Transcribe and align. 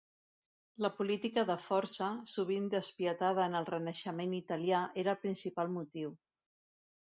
La 0.85 0.89
política 1.01 1.43
de 1.49 1.57
força, 1.65 2.07
sovint 2.37 2.71
despietada 2.75 3.47
en 3.51 3.61
el 3.61 3.69
Renaixement 3.71 4.35
italià, 4.41 4.83
era 5.07 5.17
el 5.17 5.23
principal 5.29 5.75
motiu. 5.79 6.19